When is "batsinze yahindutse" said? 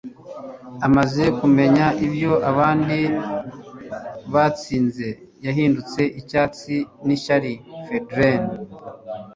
4.33-6.01